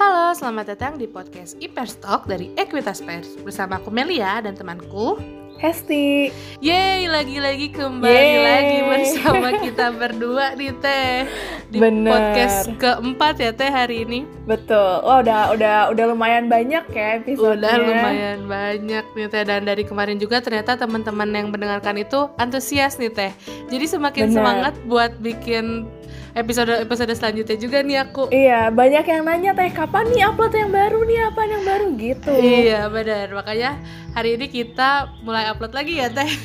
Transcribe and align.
Halo, 0.00 0.32
selamat 0.32 0.72
datang 0.72 0.96
di 0.96 1.04
podcast 1.04 1.60
Ipers 1.60 2.00
Talk 2.00 2.24
dari 2.24 2.48
Equitas 2.56 3.04
Pers. 3.04 3.36
Bersama 3.44 3.76
aku 3.76 3.92
Melia 3.92 4.40
dan 4.40 4.56
temanku. 4.56 5.20
Hesti. 5.60 6.32
Yeay, 6.56 7.04
lagi-lagi 7.04 7.68
kembali 7.68 8.08
Yeay. 8.08 8.40
lagi 8.40 8.78
bersama 8.80 9.60
kita 9.60 9.92
berdua 9.92 10.56
nih 10.56 10.72
Teh 10.80 11.28
Di 11.70 11.78
Bener. 11.78 12.10
podcast 12.10 12.66
keempat 12.82 13.38
ya 13.38 13.54
Teh 13.54 13.70
hari 13.70 14.02
ini. 14.02 14.26
Betul. 14.42 15.06
Wah 15.06 15.22
udah 15.22 15.54
udah 15.54 15.76
udah 15.94 16.04
lumayan 16.10 16.50
banyak 16.50 16.82
ya 16.90 17.22
episode 17.22 17.62
Udah 17.62 17.78
lumayan 17.78 18.50
banyak 18.50 19.06
nih 19.14 19.26
Teh. 19.30 19.46
Dan 19.46 19.70
dari 19.70 19.86
kemarin 19.86 20.18
juga 20.18 20.42
ternyata 20.42 20.74
teman-teman 20.74 21.30
yang 21.30 21.54
mendengarkan 21.54 21.94
itu 22.02 22.26
antusias 22.42 22.98
nih 22.98 23.14
Teh. 23.14 23.32
Jadi 23.70 23.86
semakin 23.86 24.34
Bener. 24.34 24.36
semangat 24.42 24.74
buat 24.90 25.14
bikin 25.22 25.86
episode-episode 26.34 27.10
selanjutnya 27.14 27.56
juga 27.58 27.78
nih 27.82 27.98
aku. 28.02 28.22
Iya 28.30 28.70
banyak 28.70 29.04
yang 29.06 29.22
nanya 29.26 29.52
teh 29.54 29.70
kapan 29.70 30.06
nih 30.14 30.30
upload 30.30 30.54
yang 30.54 30.70
baru 30.70 30.98
nih? 31.02 31.18
Apa 31.30 31.40
yang 31.46 31.62
baru? 31.66 31.86
Gitu. 31.98 32.30
Iya 32.30 32.86
benar 32.86 33.26
makanya 33.34 33.70
hari 34.14 34.38
ini 34.38 34.46
kita 34.50 35.10
mulai 35.26 35.50
upload 35.50 35.74
lagi 35.74 35.98
ya 35.98 36.08
teh. 36.10 36.30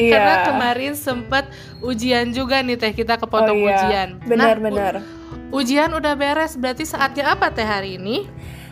Iya. 0.00 0.16
karena 0.16 0.34
kemarin 0.48 0.92
sempet 0.96 1.44
ujian 1.84 2.32
juga 2.32 2.62
nih 2.64 2.78
teh. 2.78 2.92
Kita 2.94 3.20
kepotong 3.20 3.58
oh, 3.58 3.66
iya. 3.66 3.76
ujian. 3.76 4.08
Benar 4.26 4.58
Nah, 4.58 4.59
benar. 4.60 4.94
U- 5.50 5.58
ujian 5.58 5.90
udah 5.90 6.14
beres 6.14 6.54
berarti 6.54 6.84
saatnya 6.84 7.30
apa 7.30 7.48
teh 7.48 7.64
hari 7.64 7.96
ini? 7.96 8.28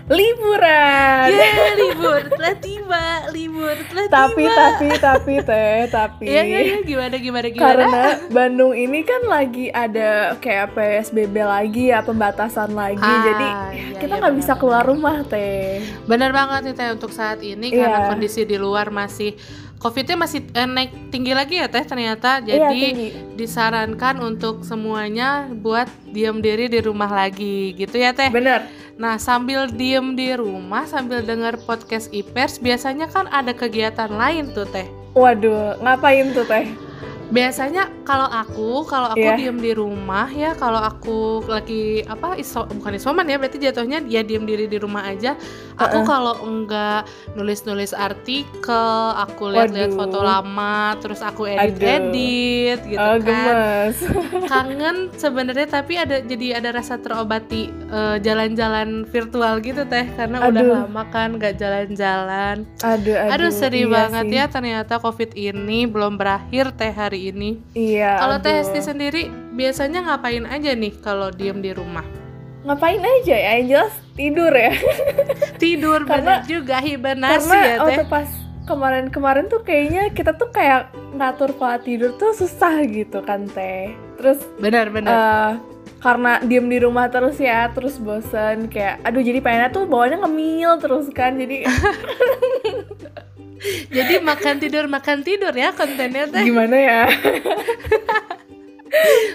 Liburan. 0.09 1.29
Yeay 1.29 1.73
libur. 1.83 2.23
Telah 2.29 2.57
tiba 2.57 3.05
libur. 3.29 3.77
Telah 3.85 4.07
Tapi 4.09 4.41
tiba. 4.41 4.57
tapi 4.57 4.89
tapi 4.99 5.35
teh 5.39 5.81
tapi. 5.87 6.25
Iya 6.25 6.43
iya 6.43 6.59
iya. 6.63 6.77
Gimana 6.81 7.15
gimana 7.15 7.47
gimana? 7.47 7.69
Karena 7.77 8.03
Bandung 8.29 8.73
ini 8.73 9.01
kan 9.03 9.23
lagi 9.25 9.69
ada 9.69 10.33
kayak 10.37 10.73
PSBB 10.73 11.37
lagi 11.39 11.93
ya 11.93 12.01
pembatasan 12.01 12.73
lagi. 12.73 12.99
Ah, 12.99 13.21
jadi 13.23 13.49
iya, 13.71 13.99
kita 13.99 14.09
iya, 14.09 14.19
nggak 14.19 14.33
benar. 14.33 14.41
bisa 14.41 14.53
keluar 14.55 14.83
rumah 14.83 15.21
teh. 15.23 15.85
Bener 16.05 16.33
banget 16.33 16.61
nih 16.65 16.75
teh 16.75 16.89
untuk 16.91 17.13
saat 17.13 17.39
ini 17.41 17.69
Iya. 17.69 17.85
karena 17.85 17.99
kondisi 18.09 18.43
di 18.43 18.57
luar 18.57 18.89
masih 18.89 19.37
COVID-nya 19.79 20.17
masih 20.19 20.43
eh, 20.55 20.67
naik 20.67 21.15
tinggi 21.15 21.33
lagi 21.33 21.63
ya 21.63 21.71
teh 21.71 21.87
ternyata. 21.87 22.43
Iya, 22.43 22.71
Jadi 22.71 22.83
tinggi. 22.83 23.09
disarankan 23.39 24.19
untuk 24.23 24.67
semuanya 24.67 25.47
buat 25.51 25.87
diam 26.11 26.43
diri 26.43 26.67
di 26.67 26.83
rumah 26.83 27.09
lagi 27.09 27.75
gitu 27.79 27.95
ya 27.95 28.11
teh. 28.11 28.31
Bener 28.31 28.67
Nah 28.99 29.15
sambil 29.15 29.71
diem 29.71 30.19
di 30.19 30.35
rumah 30.35 30.83
sambil 30.83 31.23
denger 31.23 31.63
podcast 31.63 32.11
Ipers 32.11 32.59
biasanya 32.59 33.07
kan 33.07 33.31
ada 33.31 33.55
kegiatan 33.55 34.11
lain 34.11 34.51
tuh 34.51 34.67
teh. 34.67 34.91
Waduh 35.15 35.79
ngapain 35.79 36.35
tuh 36.35 36.43
teh 36.43 36.88
Biasanya 37.29 37.93
kalau 38.03 38.25
aku 38.25 38.83
kalau 38.83 39.09
aku 39.09 39.21
Iya. 39.21 39.37
diem 39.37 39.59
di 39.59 39.73
rumah 39.73 40.27
ya 40.27 40.53
kalau 40.53 40.81
aku 40.81 41.19
lagi 41.45 42.01
apa 42.03 42.35
iso 42.35 42.65
bukan 42.67 42.95
isoman 42.95 43.25
ya 43.25 43.37
berarti 43.37 43.59
jatuhnya 43.59 44.01
ya 44.03 44.21
diem 44.21 44.43
diri 44.43 44.65
di 44.65 44.77
rumah 44.77 45.05
aja. 45.05 45.37
Aku 45.77 46.03
Uh-uh. 46.03 46.07
kalau 46.07 46.35
enggak 46.43 47.05
nulis-nulis 47.35 47.93
artikel, 47.93 48.89
aku 49.15 49.47
lihat-lihat 49.49 49.93
foto 49.93 50.19
lama, 50.19 50.77
terus 50.99 51.21
aku 51.21 51.45
Aduh. 51.45 51.61
edit-edit 51.69 52.81
gitu 52.87 52.99
Oh 52.99 53.15
kan. 53.15 53.23
gemes 53.23 53.97
kangen 54.51 54.97
sebenarnya 55.15 55.67
tapi 55.67 55.95
ada 55.95 56.19
jadi 56.21 56.59
ada 56.59 56.73
rasa 56.73 56.97
terobati 56.97 57.69
eh, 57.69 58.17
jalan-jalan 58.19 59.05
virtual 59.05 59.61
gitu 59.61 59.85
teh 59.85 60.09
karena 60.11 60.43
udah 60.43 60.63
Aduh. 60.63 60.75
lama 60.83 61.03
kan 61.07 61.37
nggak 61.37 61.55
jalan-jalan 61.57 62.65
Aduh 62.81 63.15
aduh 63.15 63.33
aduh 63.37 63.51
sedih 63.51 63.85
iya 63.85 63.95
banget 63.95 64.25
sih. 64.27 64.35
ya 64.35 64.45
ternyata 64.47 64.95
covid 64.97 65.31
ini 65.33 65.85
belum 65.85 66.17
berakhir 66.17 66.73
teh 66.73 66.91
hari 66.91 67.18
ini. 67.19 67.59
Iya 67.75 68.23
kalau 68.23 68.37
teh. 68.39 68.55
Hesti 68.55 68.81
sendiri 68.81 69.23
biasanya 69.53 70.07
ngapain 70.07 70.47
aja 70.47 70.71
nih 70.73 70.95
kalau 71.03 71.29
diem 71.29 71.59
di 71.59 71.75
rumah? 71.75 72.07
Ngapain 72.63 73.03
aja 73.03 73.35
ya 73.35 73.51
yang 73.59 73.67
jelas 73.67 73.95
tidur 74.15 74.55
ya. 74.55 74.71
Tidur 75.63 76.07
Karena- 76.07 76.39
bener 76.39 76.47
juga 76.47 76.77
hibernasi 76.79 77.49
karena 77.51 77.59
ya 77.59 77.75
teh. 77.75 77.83
waktu 77.83 78.05
pas 78.07 78.29
kemarin-kemarin 78.65 79.49
tuh 79.49 79.65
kayaknya 79.65 80.13
kita 80.13 80.37
tuh 80.37 80.53
kayak 80.53 80.93
ngatur 81.17 81.51
pola 81.57 81.81
tidur 81.81 82.15
tuh 82.15 82.31
susah 82.31 82.85
gitu 82.87 83.19
kan 83.23 83.51
teh. 83.51 83.91
Terus 84.19 84.39
benar-benar 84.59 85.11
eh 85.11 85.53
karena 85.99 86.39
diem 86.39 86.63
di 86.71 86.79
rumah 86.79 87.11
terus 87.11 87.43
ya 87.43 87.75
terus 87.75 87.99
bosen 87.99 88.71
kayak 88.71 89.03
aduh 89.03 89.19
jadi 89.19 89.43
pengennya 89.43 89.75
tuh 89.75 89.83
bawaannya 89.83 90.23
ngemil 90.23 90.79
terus 90.79 91.11
kan 91.11 91.35
jadi 91.35 91.67
jadi 93.97 94.21
makan 94.23 94.57
tidur 94.63 94.85
makan 94.87 95.19
tidur 95.27 95.53
ya 95.55 95.75
kontennya 95.75 96.31
teh. 96.31 96.45
Gimana 96.45 96.77
ya? 96.77 97.03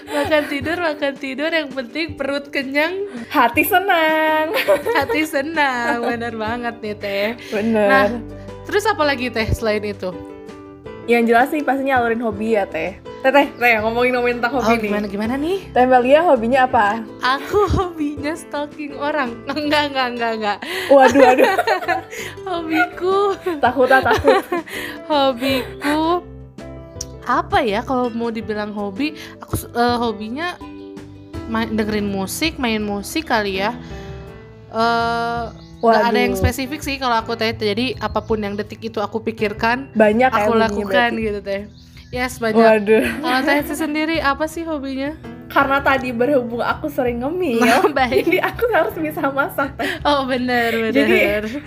Makan 0.04 0.50
tidur 0.50 0.82
makan 0.82 1.14
tidur 1.14 1.46
yang 1.46 1.70
penting 1.70 2.18
perut 2.18 2.50
kenyang. 2.50 3.06
Hati 3.30 3.62
senang. 3.62 4.50
Hati 4.98 5.22
senang 5.22 6.02
bener 6.02 6.34
banget 6.34 6.74
nih 6.82 6.94
teh. 6.98 7.28
Bener 7.54 7.86
Nah, 7.86 8.04
terus 8.66 8.82
apa 8.82 9.06
lagi 9.06 9.30
teh 9.30 9.46
selain 9.54 9.86
itu? 9.86 10.10
Yang 11.06 11.22
jelas 11.30 11.48
sih 11.54 11.62
pastinya 11.62 12.02
nyalurin 12.02 12.22
hobi 12.26 12.58
ya 12.58 12.66
teh 12.66 13.13
teh 13.32 13.48
teh 13.56 13.72
ngomongin 13.80 14.12
ngomongin 14.20 14.36
tentang 14.36 14.52
oh 14.52 14.60
hobi 14.60 14.76
nih. 14.76 14.84
gimana 14.92 15.06
gimana 15.08 15.34
nih? 15.40 15.58
Teh 15.72 15.84
Melia 15.88 16.20
hobinya 16.28 16.68
apa? 16.68 17.00
Aku 17.24 17.64
hobinya 17.72 18.36
stalking 18.36 18.92
orang. 19.00 19.32
Enggak 19.56 19.88
enggak 19.88 20.08
enggak 20.12 20.32
enggak. 20.36 20.58
Waduh 20.92 21.20
waduh. 21.24 21.52
Hobiku. 22.52 23.16
Takut 23.64 23.88
ah 23.88 24.04
takut. 24.04 24.44
Hobiku. 25.10 26.20
Apa 27.24 27.64
ya 27.64 27.80
kalau 27.80 28.12
mau 28.12 28.28
dibilang 28.28 28.76
hobi 28.76 29.16
aku 29.40 29.56
eh, 29.72 29.96
hobinya 29.96 30.60
main, 31.48 31.72
dengerin 31.72 32.04
musik 32.04 32.60
main 32.60 32.84
musik 32.84 33.32
kali 33.32 33.64
ya. 33.64 33.72
Eh 34.68 35.44
nggak 35.80 36.04
ada 36.12 36.18
yang 36.20 36.36
Waduh. 36.36 36.44
spesifik 36.44 36.80
sih 36.84 37.00
kalau 37.00 37.16
aku 37.24 37.32
teh. 37.40 37.56
Jadi 37.56 37.96
apa 37.96 38.20
pun 38.20 38.36
yang 38.44 38.52
detik 38.52 38.84
itu 38.84 39.00
aku 39.00 39.24
pikirkan 39.24 39.88
banyak 39.96 40.28
ya 40.28 40.44
aku 40.44 40.52
lakukan 40.52 41.16
gitu 41.16 41.40
teh 41.40 41.64
yes 42.14 42.38
banyak 42.38 42.54
waduh 42.56 43.04
kalau 43.18 43.40
teh 43.42 43.54
Hesti 43.56 43.74
sendiri 43.76 44.16
apa 44.22 44.46
sih 44.46 44.62
hobinya 44.62 45.18
karena 45.46 45.78
tadi 45.80 46.10
berhubung 46.10 46.62
aku 46.62 46.86
sering 46.88 47.20
ngemil 47.20 47.58
baik 47.92 48.24
jadi 48.24 48.38
aku 48.44 48.64
harus 48.70 48.94
bisa 48.96 49.26
masak 49.28 49.74
teh 49.74 49.90
oh 50.02 50.22
bener 50.24 50.70
bener 50.84 50.94
Jadi- 50.94 51.62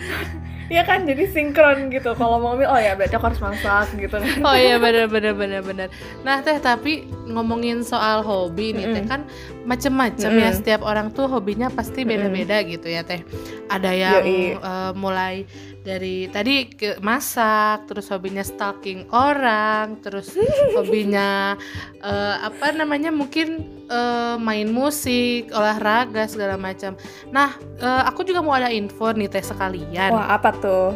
ya 0.68 0.84
kan 0.84 1.08
jadi 1.08 1.32
sinkron 1.32 1.88
gitu 1.88 2.12
kalau 2.14 2.44
mau 2.44 2.52
ngemil 2.52 2.68
oh 2.68 2.76
ya 2.76 2.92
berarti 2.92 3.16
aku 3.16 3.26
harus 3.26 3.40
masak 3.40 3.88
gitu 3.96 4.20
kan 4.20 4.36
Oh 4.44 4.52
iya 4.52 4.76
bener 4.76 5.08
bener 5.08 5.32
bener 5.32 5.64
bener. 5.64 5.88
Nah 6.22 6.44
teh 6.44 6.60
tapi 6.60 7.08
ngomongin 7.24 7.88
soal 7.88 8.20
hobi 8.20 8.76
nih 8.76 8.84
teh 8.86 9.00
Mm-mm. 9.00 9.08
kan 9.08 9.22
macem-macem 9.64 10.28
ya 10.30 10.52
Mm-mm. 10.52 10.60
setiap 10.60 10.84
orang 10.84 11.16
tuh 11.16 11.32
hobinya 11.32 11.72
pasti 11.72 12.04
beda-beda 12.04 12.60
gitu 12.68 12.84
ya 12.84 13.00
teh. 13.02 13.24
Ada 13.72 13.92
yang 13.96 14.28
Yoi. 14.28 14.60
eh, 14.60 14.92
mulai 14.92 15.48
dari 15.88 16.28
tadi 16.28 16.68
ke 16.68 17.00
masak, 17.00 17.88
terus 17.88 18.12
hobinya 18.12 18.44
stalking 18.44 19.08
orang, 19.16 19.96
terus 20.04 20.36
hobinya 20.76 21.56
eh, 22.04 22.36
apa 22.44 22.76
namanya 22.76 23.08
mungkin 23.08 23.64
eh, 23.88 24.36
main 24.36 24.68
musik, 24.68 25.48
olahraga 25.56 26.28
segala 26.28 26.60
macam. 26.60 27.00
Nah 27.32 27.56
eh, 27.80 28.04
aku 28.04 28.28
juga 28.28 28.44
mau 28.44 28.60
ada 28.60 28.68
info 28.68 29.16
nih 29.16 29.32
teh 29.32 29.40
sekalian. 29.40 30.12
wah 30.12 30.36
apa 30.36 30.52
tuh 30.60 30.92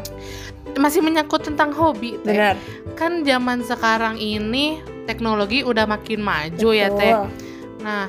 Masih 0.75 1.03
menyangkut 1.03 1.47
tentang 1.47 1.71
hobi 1.71 2.19
teh 2.27 2.35
benar 2.35 2.55
kan 2.99 3.23
zaman 3.23 3.63
sekarang 3.63 4.19
ini 4.19 4.83
teknologi 5.07 5.63
udah 5.63 5.87
makin 5.87 6.19
maju 6.19 6.69
ya 6.75 6.91
teh. 6.91 7.15
Betul. 7.15 7.27
Nah, 7.81 8.07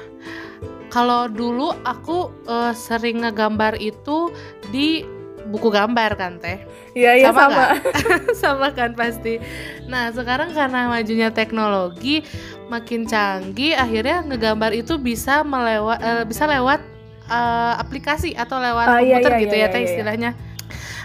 kalau 0.91 1.31
dulu 1.31 1.71
aku 1.87 2.35
eh, 2.51 2.75
sering 2.75 3.23
ngegambar 3.23 3.79
itu 3.79 4.35
di 4.75 5.22
buku 5.49 5.69
gambar 5.73 6.15
kan 6.15 6.39
teh. 6.39 6.63
iya 6.95 7.19
iya 7.19 7.31
Sama 7.31 7.49
sama, 7.49 7.65
Sama 8.43 8.69
kan 8.75 8.93
pasti. 8.95 9.43
Nah, 9.89 10.13
sekarang 10.13 10.55
karena 10.55 10.87
majunya 10.89 11.29
teknologi 11.33 12.23
makin 12.71 13.05
canggih 13.05 13.77
akhirnya 13.77 14.25
ngegambar 14.25 14.73
itu 14.73 14.97
bisa 14.97 15.45
melewat 15.45 15.99
eh, 16.01 16.25
bisa 16.25 16.45
lewat 16.49 16.81
eh, 17.29 17.75
aplikasi 17.81 18.33
atau 18.33 18.57
lewat 18.57 18.87
iya, 19.05 19.21
komputer 19.21 19.33
iya, 19.33 19.43
gitu 19.43 19.55
iya, 19.57 19.67
ya 19.67 19.69
teh 19.69 19.79
iya, 19.79 19.83
iya. 19.83 19.91
istilahnya. 19.91 20.31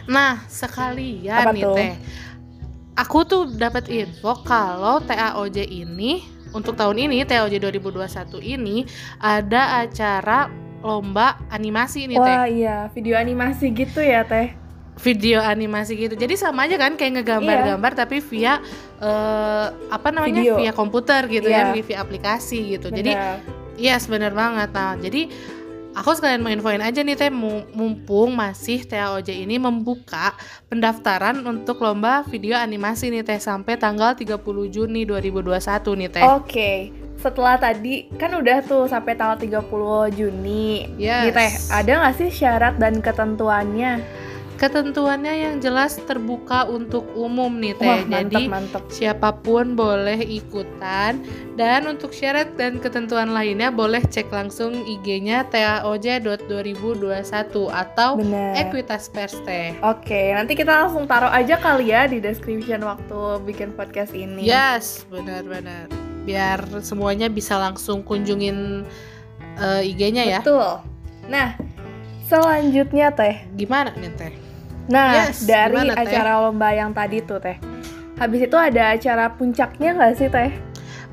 Nah, 0.07 0.34
sekalian 0.48 1.44
Apa 1.44 1.54
nih 1.54 1.63
tuh? 1.63 1.75
teh. 1.75 1.92
Aku 2.98 3.19
tuh 3.30 3.44
dapat 3.54 3.94
info 3.94 4.33
kalau 4.42 4.98
TAOJ 5.06 5.69
ini 5.69 6.25
untuk 6.56 6.74
tahun 6.74 6.98
ini 6.98 7.28
TAOJ 7.28 7.62
2021 7.62 8.42
ini 8.42 8.88
ada 9.22 9.86
acara 9.86 10.67
lomba 10.79 11.41
animasi 11.50 12.06
nih 12.06 12.15
teh. 12.15 12.35
wah 12.38 12.45
iya 12.45 12.77
video 12.91 13.18
animasi 13.18 13.71
gitu 13.71 14.00
ya 14.00 14.24
teh 14.24 14.53
Video 14.97 15.38
animasi 15.38 15.94
gitu. 15.94 16.18
Jadi 16.18 16.33
sama 16.33 16.65
aja 16.65 16.74
kan 16.74 16.97
kayak 16.97 17.21
ngegambar-gambar 17.21 17.94
tapi 17.94 18.18
via 18.18 18.57
eh, 18.97 19.65
apa 19.94 20.09
namanya? 20.09 20.41
Video. 20.41 20.57
via 20.57 20.74
komputer 20.74 21.29
gitu 21.29 21.45
Iya. 21.45 21.69
ya, 21.69 21.85
via 21.85 21.97
aplikasi 22.01 22.74
gitu. 22.74 22.89
Jadi 22.89 23.13
Benar. 23.13 23.38
Iya, 23.77 23.94
yes, 23.94 24.09
bener 24.09 24.33
banget. 24.33 24.74
Nah, 24.74 24.97
jadi 24.97 25.29
aku 25.94 26.18
sekalian 26.18 26.41
mau 26.41 26.50
infoin 26.50 26.81
aja 26.81 27.06
nih 27.06 27.13
teh 27.13 27.30
mu- 27.30 27.69
mumpung 27.73 28.33
masih 28.33 28.81
TAOJ 28.81 29.38
ini 29.38 29.62
membuka 29.62 30.33
pendaftaran 30.65 31.45
untuk 31.45 31.77
lomba 31.77 32.25
video 32.25 32.57
animasi 32.57 33.13
nih 33.13 33.21
teh 33.21 33.38
sampai 33.38 33.77
tanggal 33.77 34.18
30 34.18 34.41
Juni 34.65 35.06
2021 35.06 35.94
nih 35.94 36.09
teh. 36.09 36.25
Oke, 36.25 36.89
setelah 37.18 37.58
tadi 37.58 38.06
kan 38.16 38.38
udah 38.38 38.62
tuh 38.62 38.86
sampai 38.86 39.18
tanggal 39.18 39.42
30 39.42 40.14
Juni. 40.14 40.86
Yes. 41.02 41.30
Nih 41.30 41.34
Teh, 41.34 41.52
ada 41.74 41.92
nggak 42.06 42.16
sih 42.18 42.30
syarat 42.30 42.78
dan 42.78 43.02
ketentuannya? 43.02 44.06
Ketentuannya 44.58 45.34
yang 45.38 45.56
jelas 45.62 46.02
terbuka 46.02 46.66
untuk 46.66 47.06
umum 47.14 47.62
nih 47.62 47.78
Teh. 47.78 47.86
Wah, 47.86 48.02
mantep 48.10 48.25
Jadi 48.25 48.44
mantep. 48.50 48.84
siapa 48.90 49.30
pun 49.30 49.78
boleh 49.78 50.18
ikutan 50.18 51.22
dan 51.54 51.86
untuk 51.86 52.10
syarat 52.10 52.58
dan 52.58 52.81
ketentuan 52.81 53.38
lainnya 53.38 53.69
boleh 53.69 54.02
cek 54.02 54.34
langsung 54.34 54.74
IG-nya 54.81 55.46
taoj.2021 55.54 57.22
atau 57.69 58.18
Bener. 58.18 58.58
Ekuitas 58.66 59.14
Pers 59.14 59.38
Teh. 59.46 59.78
Oke, 59.86 60.34
nanti 60.34 60.58
kita 60.58 60.74
langsung 60.74 61.06
taruh 61.06 61.30
aja 61.30 61.62
kali 61.62 61.94
ya 61.94 62.10
di 62.10 62.18
description 62.18 62.81
waktu 62.81 63.38
bikin 63.46 63.78
podcast 63.78 64.18
ini. 64.18 64.42
Yes, 64.42 65.06
benar-benar. 65.14 65.96
Biar 66.27 66.83
semuanya 66.83 67.31
bisa 67.31 67.56
langsung 67.56 68.03
kunjungin 68.03 68.83
eh, 69.56 69.81
IG-nya 69.88 70.24
ya. 70.27 70.39
Betul. 70.44 70.83
Nah, 71.31 71.56
selanjutnya 72.27 73.15
Teh. 73.15 73.47
Gimana 73.56 73.95
nih 73.95 74.12
Teh? 74.13 74.33
Nah, 74.88 75.27
Yes, 75.27 75.47
dari 75.47 75.88
gimana, 75.88 75.95
Teh? 75.95 76.03
acara 76.12 76.31
lomba 76.44 76.69
yang 76.75 76.91
tadi 76.91 77.24
tuh 77.24 77.39
Teh. 77.39 77.56
Habis 78.19 78.51
itu 78.51 78.57
ada 78.59 78.91
acara 78.91 79.31
puncaknya 79.31 79.95
nggak 79.95 80.13
sih 80.19 80.27
Teh? 80.27 80.51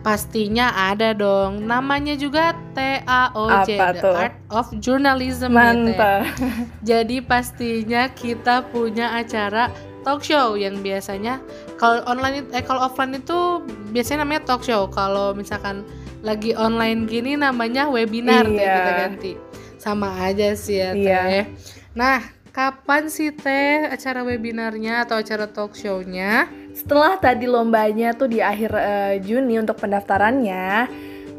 Pastinya 0.05 0.69
ada 0.93 1.17
dong. 1.17 1.65
Namanya 1.65 2.13
juga 2.13 2.53
TAOJ, 2.77 3.71
The 3.73 4.03
tuh? 4.05 4.13
Art 4.15 4.37
of 4.53 4.67
Journalism. 4.77 5.55
Teh. 5.55 5.57
Mantap. 5.57 6.23
Jadi 6.91 7.25
pastinya 7.25 8.13
kita 8.13 8.69
punya 8.69 9.17
acara 9.17 9.73
talk 10.05 10.21
show 10.21 10.53
yang 10.53 10.85
biasanya 10.85 11.41
kalau 11.81 12.05
online 12.05 12.45
eh 12.53 12.61
kalau 12.61 12.85
offline 12.85 13.17
itu 13.17 13.65
biasanya 13.95 14.27
namanya 14.27 14.43
talk 14.43 14.67
show. 14.67 14.91
Kalau 14.91 15.31
misalkan 15.33 15.87
lagi 16.27 16.51
online 16.59 17.07
gini 17.07 17.39
namanya 17.39 17.87
webinar 17.87 18.43
Iya. 18.51 18.59
kita 18.59 18.93
ganti. 19.07 19.33
Sama 19.79 20.11
aja 20.19 20.51
sih 20.59 20.83
ya 20.83 20.91
Iya. 20.97 21.21
Teh. 21.23 21.47
Nah, 21.95 22.19
kapan 22.51 23.07
sih 23.07 23.31
Teh 23.31 23.87
acara 23.87 24.27
webinarnya 24.27 25.07
atau 25.07 25.23
acara 25.23 25.47
talk 25.47 25.79
show-nya? 25.79 26.51
Setelah 26.75 27.15
tadi 27.23 27.47
lombanya 27.47 28.11
tuh 28.17 28.27
di 28.27 28.43
akhir 28.43 28.75
eh, 28.75 29.23
Juni 29.23 29.63
untuk 29.63 29.79
pendaftarannya, 29.79 30.91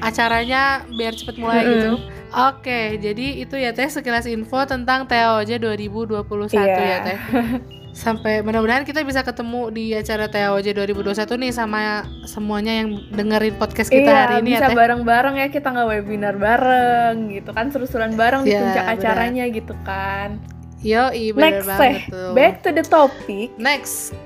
acaranya 0.00 0.62
biar 0.90 1.12
cepet 1.14 1.36
mulai 1.38 1.62
Mm-mm. 1.62 1.72
gitu. 1.72 1.90
Oke, 2.32 2.96
jadi 2.96 3.44
itu 3.44 3.54
ya 3.54 3.70
Teh 3.70 3.86
sekilas 3.86 4.24
info 4.24 4.64
tentang 4.64 5.04
TOJ 5.04 5.60
2021 5.60 6.24
Iya. 6.56 6.76
ya 6.80 6.98
Teh. 7.04 7.18
Sampai 7.92 8.40
mudah-mudahan 8.40 8.88
kita 8.88 9.04
bisa 9.04 9.20
ketemu 9.20 9.68
di 9.68 9.92
acara 9.92 10.24
TOJ 10.24 10.72
2021 10.72 11.28
nih 11.36 11.52
sama 11.52 12.08
semuanya 12.24 12.80
yang 12.80 12.88
dengerin 13.12 13.52
podcast 13.60 13.92
kita 13.92 14.08
iya, 14.08 14.20
hari 14.24 14.34
ini 14.40 14.56
bisa 14.56 14.64
ya 14.64 14.68
Teh. 14.72 14.76
bareng-bareng 14.80 15.34
ya 15.36 15.46
kita 15.52 15.68
nggak 15.68 15.88
webinar 15.92 16.34
bareng 16.40 17.28
gitu 17.28 17.52
kan 17.52 17.68
seru-seruan 17.68 18.16
bareng 18.16 18.48
di 18.48 18.56
Iya, 18.56 18.64
puncak 18.64 18.84
acaranya 18.96 19.44
gitu 19.52 19.74
kan. 19.84 20.40
Yo, 20.80 21.12
bener 21.12 21.36
Next 21.62 21.68
banget 21.68 21.78
teh, 21.78 21.96
tuh. 22.10 22.30
back 22.32 22.54
to 22.64 22.70
the 22.72 22.82
topic. 22.82 23.48
Next, 23.54 24.16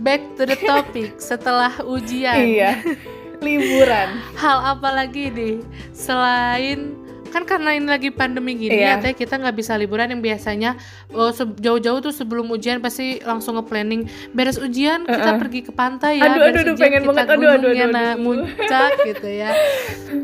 back 0.00 0.24
to 0.34 0.42
the 0.42 0.56
topic 0.56 1.12
setelah 1.30 1.76
ujian. 1.84 2.40
Iya, 2.40 2.72
liburan. 3.44 4.16
Hal 4.34 4.74
apa 4.74 4.90
lagi 4.90 5.28
nih 5.28 5.60
selain 5.92 6.96
kan 7.30 7.42
karena 7.42 7.72
ini 7.72 7.86
lagi 7.86 8.10
pandemi 8.10 8.52
gini 8.52 8.76
Iya. 8.76 8.98
ya 8.98 9.02
teh 9.02 9.14
kita 9.14 9.34
nggak 9.34 9.54
bisa 9.54 9.74
liburan 9.74 10.10
yang 10.10 10.18
biasanya 10.18 10.74
oh, 11.10 11.30
jauh-jauh 11.32 12.00
tuh 12.00 12.10
sebelum 12.10 12.46
ujian 12.48 12.78
pasti 12.78 13.18
langsung 13.20 13.56
nge-planning 13.56 14.04
beres 14.30 14.56
ujian 14.56 15.02
kita 15.02 15.16
Uh-uh. 15.30 15.38
pergi 15.38 15.60
ke 15.62 15.70
pantai 15.70 16.18
ya 16.18 16.28
Aduh, 16.28 16.38
beres 16.40 16.50
aduh, 16.50 16.60
aduh, 16.60 16.74
ujian 16.74 16.82
pengen 16.82 17.00
kita 17.00 17.10
banget. 17.10 17.26
Aduh, 17.30 17.48
aduh, 17.48 17.70
aduh, 17.70 17.86
aduh. 17.86 18.14
muncak 18.18 18.92
gitu 19.08 19.28
ya 19.28 19.50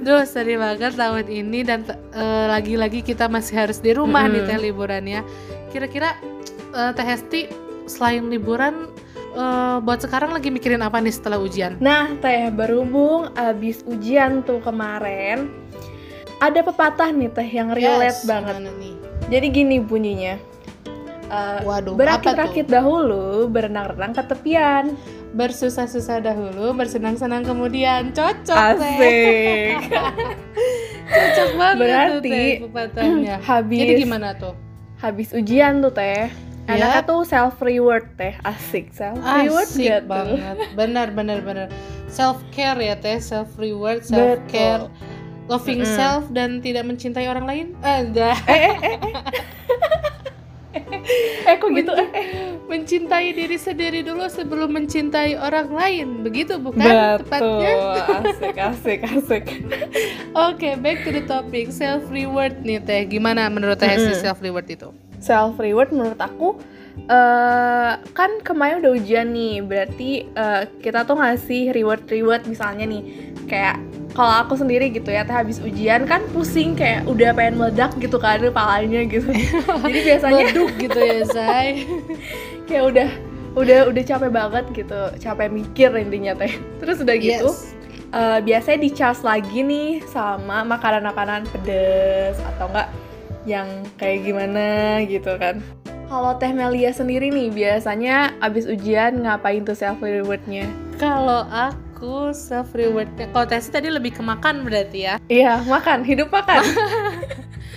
Duh 0.03 0.23
sedih 0.23 0.59
banget 0.59 0.93
tahun 0.95 1.27
ini 1.27 1.59
dan 1.63 1.81
eh, 2.13 2.47
lagi-lagi 2.47 3.01
kita 3.01 3.27
masih 3.27 3.55
harus 3.57 3.79
di 3.79 3.91
rumah 3.91 4.27
nih 4.27 4.43
Mm-mm. 4.43 4.49
teh 4.49 4.59
liburannya 4.61 5.21
kira-kira 5.69 6.15
eh, 6.73 6.91
teh 6.91 7.03
Hesti 7.03 7.41
selain 7.87 8.27
liburan 8.27 8.91
eh, 9.33 9.77
buat 9.79 10.01
sekarang 10.01 10.31
lagi 10.31 10.49
mikirin 10.49 10.81
apa 10.81 10.99
nih 10.99 11.11
setelah 11.11 11.39
ujian 11.39 11.79
Nah, 11.79 12.11
teh 12.19 12.51
berhubung 12.51 13.31
abis 13.33 13.83
ujian 13.85 14.43
tuh 14.43 14.59
kemarin 14.59 15.47
ada 16.39 16.61
pepatah 16.61 17.09
nih 17.11 17.29
teh 17.29 17.49
yang 17.49 17.69
relate 17.71 18.13
Yes, 18.13 18.25
banget. 18.25 18.61
nih? 18.61 18.95
Jadi 19.27 19.47
gini 19.49 19.77
bunyinya. 19.79 20.37
Eh, 21.27 21.59
Waduh? 21.61 21.99
Berakit-rakit 21.99 22.67
dahulu, 22.67 23.49
berenang-renang 23.49 24.13
ke 24.13 24.23
tepian. 24.25 24.95
bersusah-susah 25.29 26.25
dahulu, 26.25 26.73
bersenang-senang 26.73 27.45
kemudian. 27.45 28.09
Cocok, 28.09 28.57
Teh. 28.81 28.89
Asik. 28.89 29.77
Cocok 31.13 31.51
banget 31.55 31.77
Berarti, 31.79 32.17
tuh, 32.17 32.33
Teh, 32.33 32.55
pepatahnya. 32.65 33.37
habis 33.53 33.79
Jadi 33.79 33.93
gimana 34.01 34.29
tuh? 34.33 34.55
habis 34.97 35.29
ujian 35.37 35.85
tuh 35.85 35.93
teh. 35.93 36.33
Ya. 36.65 36.73
Enaknya 36.73 37.03
tuh 37.05 37.21
self 37.23 37.61
reward 37.61 38.17
teh, 38.17 38.33
asik 38.43 38.91
self 38.91 39.21
reward 39.21 39.69
Asik 39.69 39.87
gitu. 39.93 40.09
banget. 40.09 40.57
Benar, 40.73 41.13
benar, 41.13 41.39
benar. 41.45 41.69
Self 42.09 42.41
care 42.49 42.81
ya, 42.81 42.97
Teh. 42.97 43.21
Self 43.21 43.53
reward, 43.55 44.03
self 44.03 44.41
care. 44.49 44.89
Loving 45.47 45.87
Mm-mm. 45.87 45.97
self 45.97 46.27
dan 46.35 46.59
tidak 46.59 46.87
mencintai 46.87 47.27
orang 47.31 47.47
lain. 47.47 47.67
Ada. 47.81 48.35
Eh 51.47 51.57
kok 51.57 51.71
gitu? 51.73 51.93
Eh, 51.95 52.09
eh. 52.13 52.27
mencintai 52.67 53.33
diri 53.33 53.57
sendiri 53.57 54.03
dulu 54.03 54.27
sebelum 54.27 54.75
mencintai 54.75 55.39
orang 55.39 55.71
lain. 55.73 56.07
Begitu 56.27 56.59
bukan 56.61 56.83
Betul, 56.83 57.17
tepatnya? 57.25 57.73
asik 58.27 58.57
asik 58.59 59.01
asik. 59.07 59.45
Oke, 60.51 60.75
back 60.77 61.07
to 61.07 61.15
the 61.15 61.23
topic 61.25 61.71
self 61.73 62.05
reward 62.11 62.61
nih 62.67 62.83
Teh. 62.83 63.07
Gimana 63.09 63.49
menurut 63.49 63.79
Teh 63.79 63.89
Mm-mm. 63.89 64.19
self 64.19 64.43
reward 64.43 64.67
itu? 64.69 64.91
Self 65.23 65.57
reward 65.57 65.95
menurut 65.95 66.19
aku 66.21 66.59
eh 67.07 67.93
kan 68.17 68.41
kemarin 68.41 68.81
udah 68.81 68.93
ujian 68.97 69.29
nih, 69.31 69.61
berarti 69.63 70.27
eh, 70.27 70.63
kita 70.81 71.05
tuh 71.05 71.17
ngasih 71.21 71.71
reward 71.73 72.09
reward 72.09 72.43
misalnya 72.49 72.89
nih 72.89 73.03
kayak 73.47 73.77
kalau 74.17 74.33
aku 74.41 74.57
sendiri 74.57 74.89
gitu 74.89 75.13
ya, 75.13 75.29
teh 75.29 75.37
habis 75.37 75.61
ujian 75.61 76.09
kan 76.09 76.25
pusing 76.33 76.73
kayak 76.73 77.05
udah 77.05 77.37
pengen 77.37 77.61
meledak 77.61 77.93
gitu 78.01 78.17
kan 78.17 78.41
kepalanya 78.41 79.05
gitu. 79.05 79.29
Jadi 79.85 79.99
biasanya 80.01 80.33
Meleduk 80.41 80.73
gitu 80.81 80.97
ya, 80.97 81.21
Say. 81.29 81.85
kayak 82.69 82.85
udah 82.97 83.09
udah 83.57 83.89
udah 83.89 84.03
capek 84.05 84.31
banget 84.33 84.65
gitu 84.77 85.01
capek 85.17 85.49
mikir 85.49 85.89
intinya 85.97 86.37
teh 86.37 86.53
terus 86.77 87.01
udah 87.01 87.17
gitu 87.17 87.49
Yes. 87.49 87.73
eh, 88.13 88.39
biasanya 88.45 88.79
dicas 88.85 89.19
lagi 89.25 89.65
nih 89.65 90.05
sama 90.13 90.61
makanan-makanan 90.69 91.49
pedes 91.49 92.37
atau 92.37 92.69
enggak 92.69 92.93
yang 93.49 93.65
kayak 93.97 94.29
gimana 94.29 95.01
gitu 95.09 95.41
kan 95.41 95.65
kalau 96.07 96.37
teh 96.37 96.53
Melia 96.53 96.93
sendiri 96.93 97.33
nih 97.33 97.49
biasanya 97.49 98.37
abis 98.45 98.69
ujian 98.69 99.25
ngapain 99.25 99.65
tuh 99.65 99.73
self 99.75 100.05
rewardnya 100.05 100.69
Kalau 101.01 101.49
aku 101.49 101.86
self 102.33 102.75
rewardnya, 102.77 103.31
kalau 103.33 103.47
Teh 103.49 103.61
sih 103.61 103.73
tadi 103.73 103.89
lebih 103.89 104.13
ke 104.17 104.23
makan 104.25 104.65
berarti 104.67 104.99
ya. 105.09 105.15
iya 105.31 105.63
makan 105.65 106.05
hidup 106.05 106.29
makan 106.29 106.61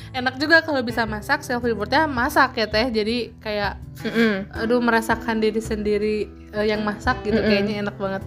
Enak 0.09 0.41
juga 0.41 0.65
kalau 0.65 0.81
bisa 0.81 1.05
masak, 1.05 1.45
self 1.45 1.61
rewardnya 1.61 2.09
masak 2.09 2.57
ya 2.57 2.65
Teh. 2.65 2.89
Jadi 2.89 3.29
kayak 3.37 3.77
Mm-mm. 4.01 4.49
aduh 4.57 4.81
merasakan 4.81 5.37
diri 5.37 5.61
sendiri 5.61 6.17
eh, 6.55 6.65
yang 6.65 6.81
masak 6.81 7.21
gitu 7.21 7.37
Mm-mm. 7.37 7.45
kayaknya 7.47 7.75
enak 7.85 7.95
banget. 8.01 8.23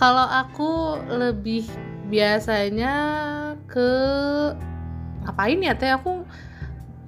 Kalau 0.00 0.24
aku 0.24 0.96
lebih 1.12 1.68
biasanya 2.08 2.94
ke 3.68 3.90
ngapain 5.26 5.58
ya 5.58 5.74
teh 5.74 5.90
aku 5.90 6.22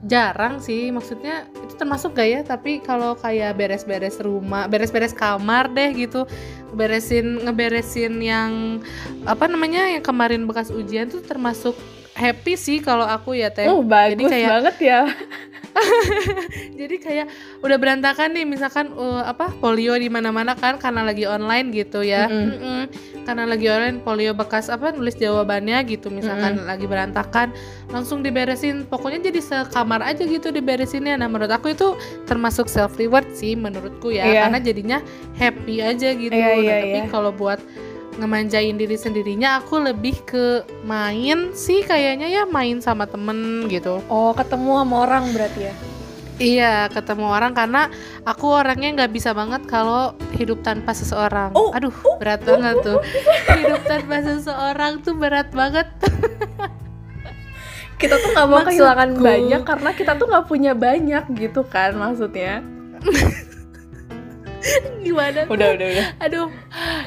jarang 0.04 0.62
sih 0.62 0.94
maksudnya 0.94 1.42
itu 1.58 1.74
termasuk 1.74 2.14
gak 2.14 2.28
ya? 2.28 2.40
Tapi 2.42 2.78
kalau 2.78 3.14
kayak 3.14 3.54
beres-beres 3.54 4.18
rumah 4.18 4.66
beres-beres 4.66 5.10
kamar 5.10 5.70
deh 5.70 5.90
gitu. 5.96 6.22
Beresin 6.70 7.42
ngeberesin 7.42 8.20
yang 8.20 8.78
apa 9.24 9.48
namanya 9.48 9.88
yang 9.88 10.04
kemarin 10.04 10.44
bekas 10.44 10.68
ujian 10.68 11.08
tuh 11.08 11.18
termasuk 11.18 11.74
happy 12.14 12.54
sih 12.54 12.78
kalau 12.78 13.06
aku 13.06 13.34
ya 13.34 13.50
teh. 13.50 13.66
Oh 13.66 13.82
bagus 13.82 14.28
kayak- 14.28 14.50
banget 14.50 14.76
ya 14.82 15.00
jadi 16.78 16.96
kayak 16.98 17.26
udah 17.60 17.76
berantakan 17.76 18.32
nih 18.32 18.44
misalkan 18.44 18.90
uh, 18.94 19.25
apa 19.25 19.52
polio 19.56 19.94
di 19.94 20.08
mana-mana 20.08 20.52
kan 20.52 20.76
karena 20.76 21.02
lagi 21.02 21.25
online 21.25 21.70
gitu 21.70 22.00
ya 22.00 22.26
Mm-mm. 22.26 22.48
Mm-mm. 22.54 22.82
karena 23.25 23.44
lagi 23.44 23.66
online 23.66 23.98
polio 24.00 24.32
bekas 24.32 24.68
apa 24.68 24.90
nulis 24.90 25.14
jawabannya 25.14 25.78
gitu 25.87 26.08
misalkan 26.08 26.64
lagi 26.64 26.84
berantakan 26.84 27.52
langsung 27.88 28.20
diberesin 28.20 28.84
pokoknya 28.84 29.28
jadi 29.28 29.40
sekamar 29.40 30.00
aja 30.02 30.22
gitu 30.22 30.48
diberesinnya 30.48 31.14
nah 31.14 31.26
menurut 31.26 31.50
aku 31.50 31.72
itu 31.72 31.94
termasuk 32.25 32.66
self 32.66 32.96
reward 32.96 33.28
sih 33.32 33.54
menurutku 33.54 34.10
ya 34.10 34.25
Iya. 34.25 34.40
karena 34.44 34.58
jadinya 34.60 34.98
happy 35.34 35.80
aja 35.80 36.08
gitu 36.12 36.30
Iya, 36.30 36.48
Nah, 36.48 36.56
iya, 36.58 36.75
tapi 36.82 36.98
iya. 36.98 37.08
kalau 37.08 37.30
buat 37.30 37.60
ngemanjain 38.18 38.75
diri 38.75 38.94
sendirinya 38.94 39.58
aku 39.58 39.78
lebih 39.80 40.18
ke 40.22 40.44
main 40.82 41.50
sih 41.52 41.80
kayaknya 41.80 42.26
ya 42.26 42.42
main 42.44 42.78
sama 42.78 43.06
temen 43.06 43.38
gitu 43.66 44.02
Oh, 44.06 44.30
ketemu 44.32 44.82
sama 44.82 44.96
orang 45.00 45.30
berarti 45.30 45.60
ya? 45.64 45.75
Iya, 46.38 46.75
ketemu 46.88 47.26
orang 47.26 47.50
karena 47.50 47.90
aku 48.22 48.46
orangnya 48.52 48.94
nggak 48.94 49.10
bisa 49.10 49.34
banget 49.34 49.66
kalau 49.66 50.14
hidup 50.30 50.62
tanpa 50.62 50.94
seseorang. 50.94 51.50
Oh, 51.50 51.75
Aduh, 51.75 51.90
berat 52.14 52.42
banget 52.42 52.78
tuh. 52.80 53.02
hidup 53.58 53.82
tanpa 53.82 54.22
seseorang 54.22 55.02
tuh 55.02 55.18
berat 55.18 55.50
banget. 55.50 55.90
Kita 57.98 58.14
tuh 58.14 58.30
nggak 58.30 58.46
mau 58.46 58.54
Maksudku- 58.56 58.70
kehilangan 58.70 59.10
banyak 59.18 59.62
karena 59.66 59.90
kita 59.90 60.12
tuh 60.14 60.30
nggak 60.30 60.46
punya 60.46 60.72
banyak 60.72 61.25
gitu 61.34 61.66
kan 61.66 61.98
maksudnya. 61.98 62.62
Gimana? 65.04 65.44
tuh? 65.44 65.54
Udah, 65.54 65.68
udah, 65.74 65.86
udah. 65.88 66.06
Aduh. 66.20 66.48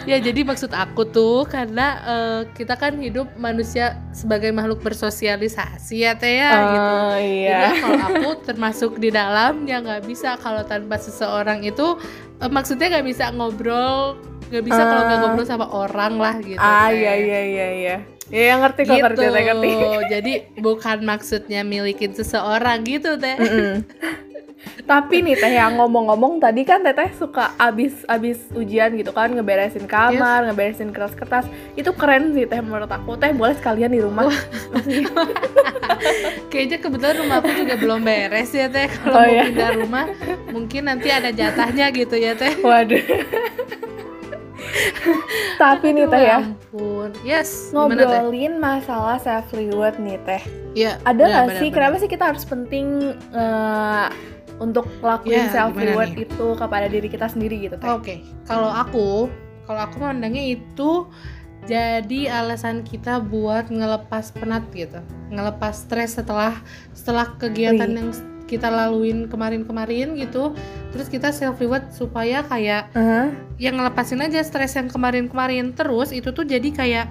Ya 0.04 0.18
jadi 0.18 0.42
maksud 0.42 0.72
aku 0.72 1.06
tuh 1.06 1.46
karena 1.46 1.88
eh, 2.02 2.42
kita 2.52 2.74
kan 2.74 2.98
hidup 2.98 3.30
manusia 3.36 4.00
sebagai 4.12 4.50
makhluk 4.50 4.82
bersosialisasi 4.82 5.96
ya 6.00 6.16
Teh 6.16 6.38
ya 6.38 6.52
gitu. 6.58 6.92
Oh, 6.98 7.14
Jadi 7.14 7.46
iya. 7.46 7.72
kalau 7.78 8.00
aku 8.02 8.30
termasuk 8.42 8.92
di 8.98 9.10
dalamnya 9.10 9.78
nggak 9.80 10.04
bisa 10.04 10.36
kalau 10.36 10.64
tanpa 10.64 10.98
seseorang 10.98 11.62
itu 11.62 12.00
eh, 12.38 12.50
maksudnya 12.50 12.90
nggak 12.90 13.06
bisa 13.06 13.30
ngobrol 13.32 14.18
nggak 14.50 14.66
bisa 14.66 14.82
kalau 14.82 15.04
nggak 15.06 15.16
Ah. 15.16 15.24
ngobrol 15.24 15.48
sama 15.48 15.68
orang 15.70 16.14
lah 16.18 16.36
gitu. 16.40 16.60
Ah, 16.60 16.90
Teh. 16.90 16.98
iya, 16.98 17.14
iya, 17.16 17.40
iya, 17.42 17.68
iya. 17.72 17.98
Ya, 18.28 18.56
yang 18.56 18.64
ngerti 18.64 18.82
kok, 18.84 18.96
gitu. 18.96 19.04
ngerti, 19.04 19.26
ngerti, 19.28 19.68
ngerti. 19.76 20.08
Jadi 20.08 20.34
bukan 20.58 20.98
maksudnya 21.04 21.62
milikin 21.64 22.12
seseorang 22.12 22.80
gitu 22.84 23.16
teh. 23.16 23.36
Mm-mm. 23.36 23.84
Tapi 24.82 25.22
nih 25.22 25.36
teh 25.36 25.52
yang 25.52 25.76
ngomong-ngomong 25.76 26.38
tadi 26.38 26.62
kan 26.62 26.80
teteh 26.80 27.10
suka 27.14 27.52
abis 27.56 28.02
abis 28.06 28.38
ujian 28.52 28.94
gitu 28.94 29.10
kan 29.10 29.30
ngeberesin 29.30 29.86
kamar, 29.86 30.46
ngeberesin 30.46 30.90
kertas-kertas. 30.90 31.46
Itu 31.74 31.92
keren 31.92 32.32
sih 32.32 32.44
teh 32.44 32.60
menurut 32.60 32.88
aku. 32.88 33.16
Teh 33.16 33.32
boleh 33.32 33.54
sekalian 33.54 33.90
di 33.90 34.00
rumah. 34.00 34.28
Kayaknya 36.52 36.78
kebetulan 36.80 37.16
rumah 37.18 37.36
aku 37.40 37.50
juga 37.54 37.74
belum 37.76 38.00
beres 38.02 38.50
ya 38.52 38.68
teh. 38.68 38.88
Kalau 38.90 39.12
Oh, 39.12 39.20
mau 39.20 39.30
iya. 39.30 39.44
pindah 39.46 39.70
rumah, 39.78 40.06
mungkin 40.50 40.82
nanti 40.86 41.08
ada 41.08 41.30
jatahnya 41.30 41.86
gitu 41.92 42.16
ya 42.16 42.32
teh. 42.34 42.52
Waduh. 42.60 43.02
Tapi 45.58 45.86
nih 45.92 46.06
teh 46.08 46.22
ya, 46.22 46.38
Ampun. 46.42 47.10
Yes. 47.22 47.70
gimana, 47.70 47.92
Teh? 47.92 48.02
ngobrolin 48.02 48.54
masalah 48.58 49.18
self 49.18 49.50
reward 49.52 49.98
nih 49.98 50.18
teh. 50.24 50.42
Iya. 50.74 50.92
Ada 51.04 51.22
nggak 51.22 51.48
sih 51.58 51.68
benar. 51.68 51.76
kenapa 51.76 51.96
sih 52.00 52.10
kita 52.10 52.24
harus 52.26 52.44
penting 52.44 52.86
eh, 53.32 54.06
untuk 54.62 54.86
lakuin 55.02 55.42
Ya, 55.42 55.50
self 55.50 55.74
reward 55.74 56.14
nih? 56.14 56.30
itu 56.30 56.46
kepada 56.54 56.86
diri 56.86 57.10
kita 57.10 57.26
sendiri 57.26 57.58
gitu? 57.66 57.76
Oke, 57.82 58.22
kalau 58.46 58.70
aku, 58.70 59.26
kalau 59.66 59.82
aku 59.82 59.98
mandangnya 60.00 60.46
itu 60.46 61.10
jadi 61.62 62.42
alasan 62.42 62.82
kita 62.82 63.22
buat 63.22 63.70
ngelepas 63.70 64.34
penat 64.34 64.66
gitu, 64.72 65.02
ngelepas 65.30 65.86
stres 65.86 66.18
setelah 66.18 66.58
setelah 66.94 67.34
kegiatan 67.38 67.90
Wih. 67.90 67.98
yang 67.98 68.10
kita 68.46 68.68
laluin 68.68 69.26
kemarin-kemarin 69.26 70.14
gitu, 70.16 70.52
terus 70.92 71.08
kita 71.08 71.32
self 71.32 71.56
reward 71.58 71.88
supaya 71.90 72.44
kayak 72.44 72.90
Heeh. 72.92 73.32
yang 73.58 73.80
ngelepasin 73.80 74.20
aja 74.20 74.42
stres 74.42 74.76
yang 74.76 74.90
kemarin-kemarin 74.90 75.72
terus 75.72 76.12
itu 76.12 76.30
tuh 76.30 76.44
jadi 76.44 76.70
kayak 76.70 77.06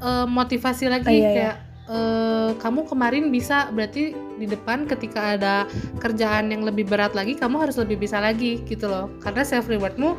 eh, 0.00 0.26
motivasi 0.26 0.88
lagi 0.88 1.06
Oh, 1.06 1.12
iya, 1.12 1.30
iya. 1.30 1.52
Eh, 1.92 2.50
kamu 2.56 2.88
kemarin 2.88 3.28
bisa 3.28 3.68
berarti 3.68 4.10
di 4.34 4.46
depan 4.46 4.84
ketika 4.84 5.36
ada 5.36 5.68
kerjaan 5.98 6.48
yang 6.48 6.64
lebih 6.64 6.82
berat 6.82 7.12
lagi 7.12 7.36
kamu 7.36 7.60
harus 7.60 7.76
lebih 7.76 8.00
bisa 8.00 8.16
lagi 8.16 8.64
gitu 8.64 8.88
loh 8.88 9.12
karena 9.20 9.44
self 9.44 9.68
rewardmu 9.68 10.16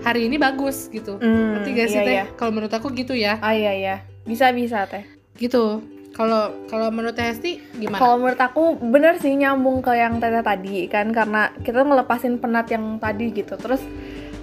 hari 0.00 0.28
ini 0.28 0.36
bagus 0.36 0.86
gitu 0.88 1.16
Hmm, 1.16 1.56
ngerti 1.56 1.70
gak 1.74 1.88
sih 1.88 1.96
iya, 1.96 2.04
teh 2.04 2.14
iya. 2.14 2.24
kalau 2.36 2.52
menurut 2.52 2.70
aku 2.70 2.92
gitu 2.92 3.12
ya 3.12 3.40
Ah 3.40 3.52
iya 3.52 3.72
iya. 3.72 3.96
Bisa 4.22 4.52
bisa 4.52 4.84
teh. 4.84 5.02
gitu 5.34 5.80
kalau 6.10 6.50
kalau 6.66 6.90
menurut 6.90 7.14
Teh 7.14 7.24
Hesti 7.24 7.62
gimana 7.72 7.96
Kalau 7.96 8.18
menurut 8.18 8.36
aku 8.36 8.62
bener 8.82 9.16
sih 9.16 9.32
nyambung 9.32 9.78
ke 9.78 9.94
yang 9.94 10.18
teteh 10.18 10.42
tadi 10.42 10.84
kan 10.86 11.08
karena 11.08 11.54
kita 11.58 11.80
ngelepasin 11.80 12.36
penat 12.36 12.66
yang 12.68 12.98
tadi 12.98 13.30
gitu. 13.30 13.54
Terus 13.54 13.78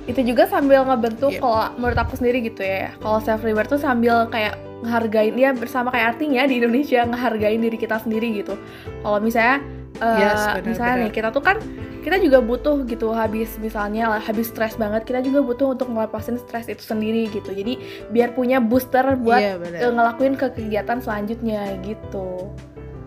itu 0.05 0.23
juga 0.23 0.47
sambil 0.47 0.81
ngebentuk 0.81 1.29
Iya. 1.29 1.41
kalau 1.41 1.75
menurut 1.75 1.99
aku 1.99 2.15
sendiri 2.15 2.39
gitu 2.41 2.63
ya. 2.63 2.95
Kalau 2.95 3.19
self 3.19 3.43
reward 3.43 3.67
tuh 3.67 3.75
sambil 3.77 4.23
kayak 4.25 4.55
ngehargain 4.83 5.35
ya 5.37 5.51
bersama 5.55 5.93
kayak 5.93 6.17
artinya 6.17 6.43
di 6.47 6.59
Indonesia 6.59 7.03
ngehargain 7.07 7.61
diri 7.61 7.77
kita 7.79 8.01
sendiri 8.03 8.43
gitu. 8.43 8.59
Kalau 9.03 9.19
misalnya 9.23 9.63
eh, 10.01 10.19
Yes, 10.19 10.41
benar, 10.41 10.63
misalnya 10.67 10.95
nih 11.07 11.11
kita 11.15 11.29
tuh 11.31 11.43
kan 11.43 11.57
kita 12.05 12.21
juga 12.21 12.37
butuh 12.37 12.85
gitu 12.85 13.09
habis 13.17 13.57
misalnya 13.57 14.21
habis 14.21 14.53
stres 14.53 14.77
banget 14.77 15.09
kita 15.09 15.25
juga 15.25 15.41
butuh 15.41 15.73
untuk 15.73 15.89
ngelepasin 15.89 16.37
stres 16.37 16.69
itu 16.69 16.83
sendiri 16.85 17.31
gitu. 17.33 17.49
Jadi 17.49 17.81
biar 18.13 18.37
punya 18.37 18.61
booster 18.61 19.17
buat 19.17 19.41
iya 19.41 19.57
benar 19.57 19.79
eh, 19.81 19.91
ngelakuin 19.91 20.33
ke 20.37 20.47
kegiatan 20.53 21.01
selanjutnya 21.01 21.81
gitu. 21.81 22.53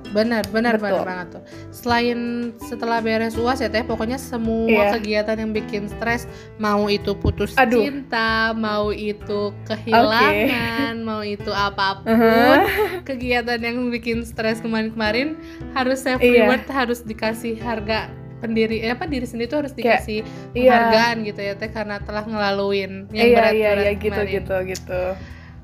Benar 0.09 0.41
benar 0.49 0.81
benar 0.81 1.05
banget 1.05 1.27
tuh 1.37 1.43
selain 1.71 2.19
setelah 2.59 2.99
beres 2.99 3.35
uas 3.35 3.59
ya 3.59 3.69
teh 3.69 3.83
pokoknya 3.83 4.17
semua 4.17 4.65
Iya. 4.65 4.97
kegiatan 4.97 5.37
yang 5.37 5.53
bikin 5.53 5.85
stres 5.87 6.25
mau 6.57 6.89
itu 6.89 7.13
putus 7.13 7.53
Aduh. 7.55 7.85
cinta 7.85 8.51
mau 8.53 8.89
itu 8.89 9.53
kehilangan 9.65 10.97
mau 11.01 11.21
itu 11.21 11.51
apa 11.51 12.01
pun 12.01 12.09
Uh-huh. 12.09 12.57
kegiatan 13.03 13.59
yang 13.59 13.89
bikin 13.89 14.23
stres 14.23 14.59
kemarin-kemarin 14.59 15.37
harus 15.73 16.01
self 16.01 16.19
Iya. 16.19 16.47
reward 16.47 16.65
harus 16.69 17.01
dikasih 17.01 17.59
harga 17.59 18.09
pendiri 18.39 18.81
eh, 18.81 18.95
apa 18.95 19.05
diri 19.05 19.27
sendiri 19.27 19.47
tuh 19.47 19.61
harus 19.61 19.73
Kayak, 19.73 20.01
dikasih 20.01 20.19
Iya. 20.53 20.71
penghargaan 20.73 21.17
gitu 21.27 21.41
ya 21.43 21.53
teh 21.53 21.69
karena 21.69 21.97
telah 21.99 22.23
ngelaluin 22.23 23.11
yang 23.11 23.27
Iya 23.27 23.37
berat 23.37 23.53
iya 23.53 23.69
berat 23.69 23.83
iya 23.83 23.93
gitu 23.95 24.09
kemarin. 24.15 24.33
gitu 24.33 24.57
gitu. 24.71 25.03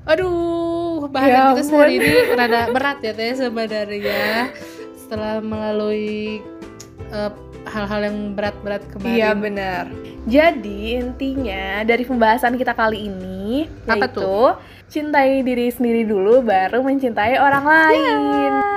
Aduh, 0.05 1.09
Ya 1.09 1.09
bahasan 1.09 1.33
kita 1.33 1.61
ampun. 1.65 1.79
hari 1.81 1.93
ini 1.97 2.11
rada 2.37 2.61
berat 2.69 2.97
ya 3.01 3.13
teh 3.13 3.33
sebenarnya 3.33 4.53
setelah 4.93 5.41
melalui 5.41 6.41
eh, 7.09 7.31
hal-hal 7.65 8.01
yang 8.05 8.17
berat-berat 8.37 8.85
kemarin. 8.93 9.17
Iya 9.17 9.29
benar. 9.33 9.85
Jadi 10.25 10.97
intinya 10.97 11.85
dari 11.85 12.01
pembahasan 12.05 12.57
kita 12.57 12.73
kali 12.73 13.09
ini 13.09 13.69
Apa 13.85 14.09
yaitu 14.09 14.33
cintai 14.89 15.41
diri 15.45 15.69
sendiri 15.69 16.05
dulu 16.05 16.41
baru 16.41 16.81
mencintai 16.81 17.37
orang 17.37 17.65
lain. 17.65 18.74